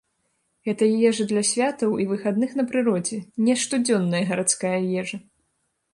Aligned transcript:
Гэта 0.67 0.87
ежа 1.09 1.25
для 1.31 1.43
святаў 1.49 1.93
і 2.05 2.09
выхадных 2.13 2.57
на 2.61 2.67
прыродзе, 2.71 3.21
не 3.49 3.53
штодзённая 3.65 4.23
гарадская 4.31 4.77
ежа. 5.03 5.17